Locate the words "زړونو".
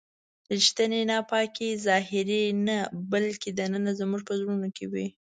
4.39-4.67